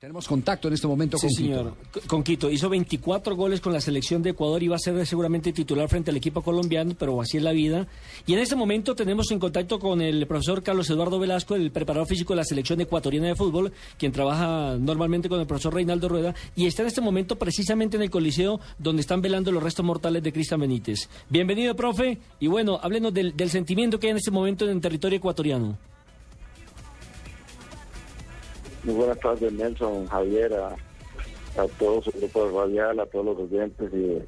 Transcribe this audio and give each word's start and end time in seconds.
Tenemos 0.00 0.26
contacto 0.26 0.68
en 0.68 0.72
este 0.72 0.86
momento 0.86 1.18
Sí, 1.18 1.26
con 1.26 1.34
señor. 1.34 1.74
Quito. 1.92 2.08
Con 2.08 2.22
Quito. 2.22 2.50
Hizo 2.50 2.70
24 2.70 3.36
goles 3.36 3.60
con 3.60 3.74
la 3.74 3.82
selección 3.82 4.22
de 4.22 4.30
Ecuador 4.30 4.62
y 4.62 4.68
va 4.68 4.76
a 4.76 4.78
ser 4.78 5.06
seguramente 5.06 5.52
titular 5.52 5.90
frente 5.90 6.10
al 6.10 6.16
equipo 6.16 6.40
colombiano, 6.40 6.94
pero 6.98 7.20
así 7.20 7.36
es 7.36 7.42
la 7.42 7.52
vida. 7.52 7.86
Y 8.26 8.32
en 8.32 8.38
este 8.38 8.56
momento 8.56 8.94
tenemos 8.94 9.30
en 9.30 9.38
contacto 9.38 9.78
con 9.78 10.00
el 10.00 10.26
profesor 10.26 10.62
Carlos 10.62 10.88
Eduardo 10.88 11.18
Velasco, 11.18 11.54
el 11.54 11.70
preparador 11.70 12.08
físico 12.08 12.32
de 12.32 12.38
la 12.38 12.44
selección 12.44 12.80
ecuatoriana 12.80 13.26
de 13.26 13.34
fútbol, 13.34 13.74
quien 13.98 14.10
trabaja 14.10 14.78
normalmente 14.78 15.28
con 15.28 15.38
el 15.38 15.46
profesor 15.46 15.74
Reinaldo 15.74 16.08
Rueda, 16.08 16.34
y 16.56 16.64
está 16.64 16.80
en 16.80 16.88
este 16.88 17.02
momento 17.02 17.36
precisamente 17.36 17.98
en 17.98 18.02
el 18.02 18.08
coliseo 18.08 18.58
donde 18.78 19.02
están 19.02 19.20
velando 19.20 19.52
los 19.52 19.62
restos 19.62 19.84
mortales 19.84 20.22
de 20.22 20.32
Cristian 20.32 20.60
Benítez. 20.60 21.10
Bienvenido, 21.28 21.76
profe, 21.76 22.16
y 22.38 22.46
bueno, 22.46 22.80
háblenos 22.82 23.12
del, 23.12 23.36
del 23.36 23.50
sentimiento 23.50 24.00
que 24.00 24.06
hay 24.06 24.12
en 24.12 24.16
este 24.16 24.30
momento 24.30 24.64
en 24.64 24.70
el 24.70 24.80
territorio 24.80 25.18
ecuatoriano. 25.18 25.89
Muy 28.82 28.94
buenas 28.94 29.20
tardes, 29.20 29.52
Nelson, 29.52 30.06
Javier, 30.06 30.54
a, 30.54 30.68
a 30.68 31.68
todo 31.78 32.00
su 32.00 32.10
grupo 32.12 32.46
de 32.46 32.58
radial, 32.58 33.00
a 33.00 33.06
todos 33.06 33.26
los 33.26 33.38
oyentes 33.38 33.90
y 33.92 34.22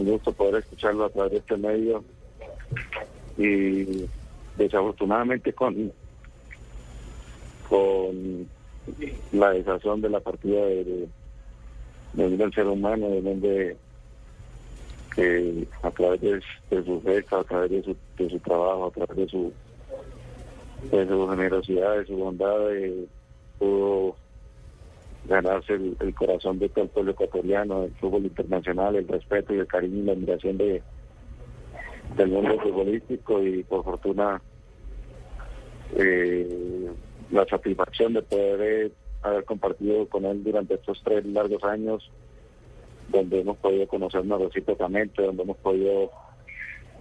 un 0.00 0.06
gusto 0.06 0.32
poder 0.32 0.62
escucharlo 0.62 1.04
a 1.04 1.10
través 1.10 1.32
de 1.32 1.38
este 1.38 1.56
medio. 1.56 2.04
Y 3.36 4.06
desafortunadamente 4.56 5.52
con, 5.52 5.92
con 7.68 8.48
la 9.32 9.50
desazón 9.50 10.02
de 10.02 10.10
la 10.10 10.20
partida 10.20 10.64
de, 10.64 11.08
de, 12.12 12.36
de 12.36 12.50
ser 12.52 12.66
humano, 12.68 13.08
de 13.08 13.22
donde 13.22 13.76
que 15.16 15.66
a 15.82 15.90
través 15.90 16.20
de, 16.20 16.40
de 16.70 16.84
su 16.84 17.02
gesta, 17.02 17.40
a 17.40 17.44
través 17.44 17.70
de 17.70 17.82
su, 17.82 17.96
de 18.22 18.38
trabajo, 18.38 18.86
a 18.86 18.90
través 18.92 19.16
de 19.16 19.28
su, 19.28 19.52
de 20.92 21.08
su 21.08 21.28
generosidad, 21.28 21.96
de 21.96 22.06
su 22.06 22.16
bondad, 22.16 22.56
pudo 22.56 23.08
ganarse 25.28 25.74
el, 25.74 26.14
corazón 26.14 26.58
de 26.58 26.68
todo 26.70 26.84
el 26.84 26.90
pueblo 26.90 27.12
ecuatoriano, 27.12 27.84
el 27.84 27.92
fútbol 27.96 28.24
internacional, 28.24 28.96
el 28.96 29.06
respeto 29.06 29.54
y 29.54 29.58
el 29.58 29.66
cariño 29.66 29.98
y 29.98 30.06
la 30.06 30.12
admiración 30.12 30.58
de 30.58 30.82
del 32.16 32.28
mundo 32.30 32.58
futbolístico 32.60 33.42
y 33.42 33.62
por 33.64 33.84
fortuna 33.84 34.40
eh, 35.96 36.90
la 37.30 37.44
satisfacción 37.44 38.14
de 38.14 38.22
poder 38.22 38.92
haber 39.22 39.44
compartido 39.44 40.08
con 40.08 40.24
él 40.24 40.42
durante 40.42 40.74
estos 40.74 41.00
tres 41.04 41.26
largos 41.26 41.62
años 41.64 42.10
donde 43.08 43.40
hemos 43.40 43.58
podido 43.58 43.86
conocernos 43.88 44.40
recíprocamente, 44.40 45.22
donde 45.22 45.42
hemos 45.42 45.56
podido 45.58 46.10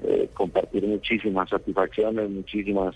eh, 0.04 0.30
compartir 0.34 0.86
muchísimas 0.86 1.50
satisfacciones, 1.50 2.30
muchísimas 2.30 2.96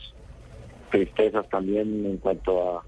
tristezas 0.91 1.47
también 1.49 2.05
en 2.05 2.17
cuanto 2.17 2.77
a 2.77 2.83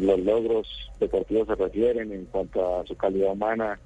los 0.00 0.20
logros 0.20 0.68
deportivos 0.98 1.46
se 1.46 1.54
refieren, 1.54 2.12
en 2.12 2.24
cuanto 2.26 2.80
a 2.80 2.86
su 2.86 2.96
calidad 2.96 3.32
humana, 3.32 3.78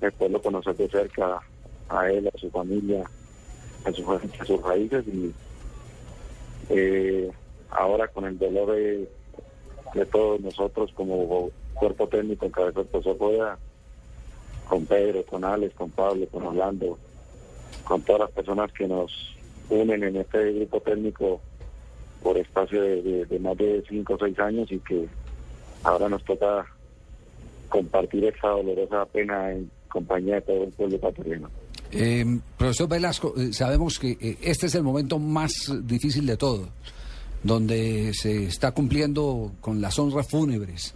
el 0.00 0.12
poderlo 0.12 0.42
conocer 0.42 0.76
de 0.76 0.88
cerca 0.88 1.40
a 1.88 2.10
él, 2.10 2.28
a 2.28 2.38
su 2.38 2.50
familia, 2.50 3.04
a, 3.84 3.92
su, 3.92 4.12
a 4.12 4.44
sus 4.44 4.62
raíces 4.62 5.06
y 5.06 5.32
eh, 6.68 7.30
ahora 7.70 8.08
con 8.08 8.24
el 8.24 8.38
dolor 8.38 8.72
de, 8.72 9.08
todos 10.12 10.40
nosotros 10.40 10.90
como 10.94 11.50
cuerpo 11.74 12.06
técnico 12.08 12.44
en 12.44 12.52
cabeza 12.52 12.80
del 12.80 12.88
profesor 12.88 13.18
Rueda, 13.18 13.58
con 14.68 14.84
Pedro, 14.84 15.24
con 15.24 15.44
Alex, 15.44 15.74
con 15.74 15.90
Pablo, 15.90 16.26
con 16.30 16.42
Orlando, 16.44 16.98
con 17.84 18.02
todas 18.02 18.22
las 18.22 18.30
personas 18.32 18.72
que 18.72 18.86
nos 18.88 19.36
unen 19.70 20.02
en 20.02 20.16
este 20.16 20.52
grupo 20.52 20.80
técnico 20.80 21.40
por 22.22 22.36
espacio 22.36 22.82
de, 22.82 23.02
de, 23.02 23.24
de 23.24 23.38
más 23.38 23.56
de 23.56 23.82
cinco 23.88 24.14
o 24.14 24.18
seis 24.18 24.38
años 24.38 24.70
y 24.70 24.78
que 24.80 25.08
ahora 25.86 26.08
nos 26.08 26.24
toca 26.24 26.66
compartir 27.68 28.24
esa 28.24 28.48
dolorosa 28.48 29.04
pena 29.06 29.52
en 29.52 29.70
compañía 29.88 30.36
de 30.36 30.40
todo 30.42 30.64
el 30.64 30.70
pueblo 30.72 30.96
ecuatoriano. 30.96 31.50
Eh, 31.92 32.24
profesor 32.58 32.88
Velasco, 32.88 33.34
eh, 33.36 33.52
sabemos 33.52 33.98
que 33.98 34.16
eh, 34.20 34.38
este 34.42 34.66
es 34.66 34.74
el 34.74 34.82
momento 34.82 35.18
más 35.18 35.52
difícil 35.84 36.26
de 36.26 36.36
todo, 36.36 36.68
donde 37.42 38.12
se 38.14 38.44
está 38.46 38.72
cumpliendo 38.72 39.52
con 39.60 39.80
las 39.80 39.98
honras 39.98 40.26
fúnebres. 40.28 40.94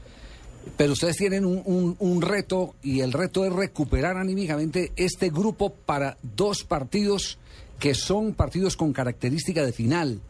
Pero 0.76 0.92
ustedes 0.92 1.16
tienen 1.16 1.46
un, 1.46 1.96
un- 1.98 2.20
reto 2.22 2.74
y 2.82 3.00
el 3.00 3.12
reto 3.12 3.46
es 3.46 3.52
recuperar 3.52 4.18
anímicamente 4.18 4.92
este 4.96 5.30
grupo 5.30 5.70
para 5.72 6.18
dos 6.36 6.64
partidos 6.64 7.38
que 7.78 7.94
son 7.94 8.34
partidos 8.34 8.76
con 8.76 8.92
característica 8.92 9.64
de 9.64 9.72
final. 9.72 10.20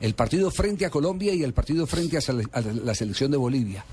El 0.00 0.14
partido 0.14 0.50
frente 0.50 0.86
a 0.86 0.90
Colombia 0.90 1.34
y 1.34 1.42
el 1.42 1.52
partido 1.52 1.86
frente 1.86 2.16
a, 2.16 2.20
a 2.52 2.60
la 2.60 2.94
selección 2.94 3.30
de 3.30 3.36
Bolivia. 3.36 3.84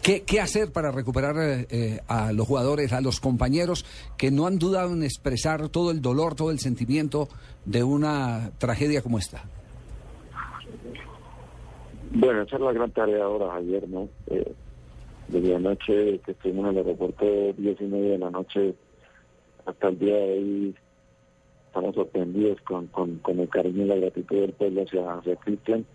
¿Qué, 0.00 0.40
hacer 0.40 0.72
para 0.72 0.90
recuperar 0.90 1.36
eh, 1.38 1.66
eh, 1.70 2.00
a 2.06 2.32
los 2.32 2.46
jugadores, 2.46 2.92
a 2.92 3.00
los 3.00 3.20
compañeros 3.20 3.84
que 4.16 4.30
no 4.30 4.46
han 4.46 4.58
dudado 4.58 4.92
en 4.92 5.02
expresar 5.02 5.68
todo 5.68 5.90
el 5.90 6.00
dolor, 6.00 6.34
todo 6.34 6.50
el 6.50 6.60
sentimiento 6.60 7.28
de 7.64 7.82
una 7.82 8.52
tragedia 8.58 9.02
como 9.02 9.18
esta? 9.18 9.44
Bueno, 12.12 12.42
esa 12.42 12.56
es 12.56 12.62
la 12.62 12.72
gran 12.72 12.90
tarea 12.92 13.24
ahora, 13.24 13.52
Javier, 13.52 13.88
¿no? 13.88 14.08
Eh, 14.28 14.52
desde 15.28 15.54
anoche 15.54 16.20
que 16.20 16.32
estuvimos 16.32 16.66
en 16.66 16.78
el 16.78 16.86
aeropuerto, 16.86 17.24
diez 17.56 17.80
y 17.80 17.84
media 17.84 18.12
de 18.12 18.18
la 18.18 18.30
noche, 18.30 18.74
hasta 19.66 19.88
el 19.88 19.98
día 19.98 20.14
de 20.14 20.38
hoy, 20.38 20.74
estamos 21.72 21.94
sorprendidos 21.94 22.60
con, 22.60 22.86
con, 22.88 23.16
con 23.20 23.40
el 23.40 23.48
cariño 23.48 23.84
y 23.84 23.88
la 23.88 23.96
gratitud 23.96 24.40
del 24.42 24.52
pueblo 24.52 24.82
hacia, 24.82 25.14
hacia 25.14 25.36
Cristian, 25.36 25.86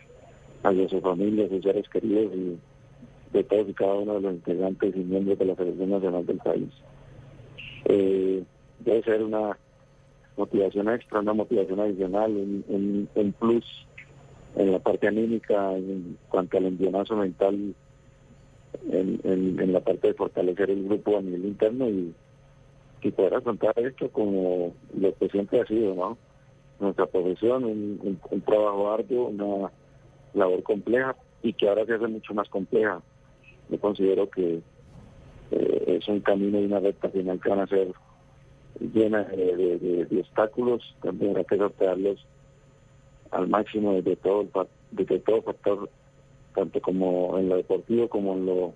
hacia 0.63 0.89
su 0.89 0.99
familia, 1.01 1.47
sus 1.49 1.61
seres 1.61 1.88
queridos 1.89 2.33
y 2.33 2.57
de 3.31 3.43
todos 3.43 3.69
y 3.69 3.73
cada 3.73 3.93
uno 3.93 4.16
de 4.16 4.21
los 4.21 4.33
integrantes 4.33 4.95
y 4.95 4.99
miembros 5.01 5.37
de 5.37 5.45
la 5.45 5.55
Selección 5.55 5.91
Nacional 5.91 6.25
del 6.25 6.37
país. 6.39 6.69
Eh, 7.85 8.43
debe 8.79 9.03
ser 9.03 9.21
una 9.21 9.55
motivación 10.35 10.89
extra, 10.89 11.19
una 11.19 11.33
motivación 11.33 11.79
adicional, 11.79 12.31
un, 12.31 12.66
un, 12.69 13.09
un 13.13 13.31
plus 13.33 13.66
en 14.55 14.71
la 14.71 14.79
parte 14.79 15.07
anímica, 15.07 15.77
en 15.77 16.17
cuanto 16.29 16.57
al 16.57 16.66
envionazo 16.66 17.16
mental, 17.16 17.75
en, 18.91 19.19
en, 19.23 19.59
en 19.59 19.73
la 19.73 19.81
parte 19.81 20.07
de 20.07 20.13
fortalecer 20.16 20.71
el 20.71 20.85
grupo 20.85 21.19
a 21.19 21.21
nivel 21.21 21.45
interno 21.45 21.87
y, 21.87 22.16
y 23.02 23.12
poder 23.12 23.35
afrontar 23.35 23.74
esto 23.78 24.09
como 24.12 24.75
lo 24.97 25.16
que 25.16 25.30
siempre 25.30 25.62
ha 25.62 25.66
sido, 25.66 25.96
¿no? 25.96 26.18
Nuestra 26.80 27.06
profesión, 27.08 27.63
un, 27.66 28.19
un- 28.30 28.41
trabajo 28.41 28.91
arduo, 28.91 29.28
una 29.28 29.72
labor 30.34 30.63
compleja 30.63 31.16
y 31.41 31.53
que 31.53 31.68
ahora 31.69 31.85
se 31.85 31.94
hace 31.94 32.08
mucho 32.08 32.34
más 32.34 32.50
compleja. 32.50 33.02
Yo 33.69 33.80
considero 33.80 34.30
que 34.30 34.62
eh, 35.52 35.84
es 36.00 36.08
un 36.08 36.19
camino 36.22 36.59
y 36.59 36.66
una 36.66 36.80
recta 36.80 37.09
final 37.09 37.40
que 37.41 37.50
van 37.50 37.59
a 37.59 37.68
ser 37.68 37.91
llena 38.80 39.24
de, 39.24 39.78
de- 40.06 40.19
obstáculos, 40.19 40.84
también 41.02 41.31
habrá 41.31 41.44
que 41.46 41.58
sortearlos 41.58 42.25
al 43.31 43.47
máximo 43.47 43.94
desde 43.94 44.16
todo 44.18 44.47
desde 44.91 45.19
todo 45.19 45.41
factor 45.41 45.90
tanto 46.56 46.79
como 46.81 47.38
en 47.38 47.50
lo 47.50 47.58
deportivo 47.58 48.08
como 48.08 48.34
en 48.34 48.46
lo 48.46 48.74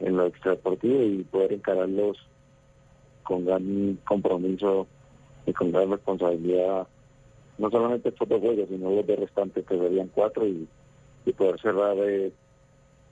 en 0.00 0.16
lo 0.16 0.26
extradeportivo 0.26 1.02
y 1.02 1.24
poder 1.24 1.52
encararlos 1.52 2.16
con 3.26 3.44
gran 3.44 3.98
compromiso 4.04 4.86
y 5.46 5.52
con 5.52 5.72
gran 5.72 5.90
responsabilidad 5.90 6.86
no 7.58 7.70
solamente 7.70 8.08
estos 8.10 8.28
dos 8.28 8.40
juegos 8.40 8.68
sino 8.68 8.90
los 8.90 9.06
de 9.06 9.16
restantes 9.16 9.66
que 9.66 9.78
serían 9.78 10.08
cuatro 10.14 10.46
y, 10.46 10.68
y 11.24 11.32
poder 11.32 11.60
cerrar 11.60 11.96
eh, 11.98 12.32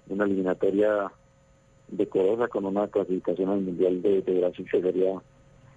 una 0.09 0.25
eliminatoria 0.25 1.11
decorosa 1.89 2.49
con 2.49 2.65
una 2.65 2.89
clasificación 2.89 3.51
al 3.51 3.61
mundial 3.61 4.03
de, 4.03 4.23
de 4.23 4.41
Brasil 4.41 4.67
que 4.71 4.83
sería 4.83 5.21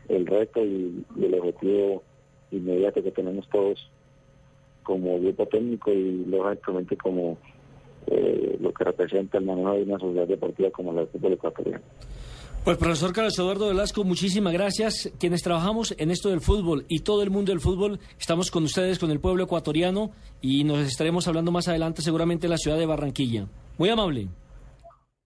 el 0.10 0.26
reto 0.26 0.64
y, 0.64 1.06
el 1.22 1.34
objetivo 1.36 2.04
inmediato 2.52 3.04
que 3.04 3.12
tenemos 3.12 3.48
todos 3.50 3.90
como 4.84 5.20
grupo 5.20 5.46
técnico 5.48 5.92
y 5.92 6.26
lógicamente 6.26 6.96
como 6.96 7.38
eh, 8.08 8.58
lo 8.60 8.74
que 8.74 8.84
representa 8.84 9.38
el 9.38 9.46
manejo 9.46 9.74
de 9.74 9.84
una 9.84 10.00
sociedad 10.00 10.28
deportiva 10.28 10.72
como 10.72 10.94
la 10.94 11.02
del 11.02 11.10
fútbol 11.10 11.34
ecuatoriano. 11.34 11.84
Pues 12.64 12.78
profesor 12.78 13.14
Carlos 13.14 13.40
Eduardo 13.40 13.70
Velasco, 13.70 14.04
muchísimas 14.04 14.52
gracias. 14.52 15.10
Quienes 15.20 15.42
trabajamos 15.42 15.96
en 15.98 16.12
esto 16.12 16.30
del 16.30 16.42
fútbol 16.42 16.86
y 16.90 17.00
todo 17.00 17.24
el 17.24 17.30
mundo 17.30 17.54
del 17.54 17.62
fútbol, 17.62 18.00
estamos 18.20 18.52
con 18.52 18.66
ustedes, 18.66 19.00
con 19.00 19.10
el 19.10 19.22
pueblo 19.22 19.46
ecuatoriano 19.46 20.12
y 20.42 20.66
nos 20.66 20.80
estaremos 20.80 21.28
hablando 21.30 21.52
más 21.52 21.70
adelante 21.70 22.02
seguramente 22.02 22.48
en 22.48 22.52
la 22.52 22.58
ciudad 22.58 22.78
de 22.78 22.86
Barranquilla. 22.86 23.48
Muy 23.78 23.90
amable. 23.90 24.28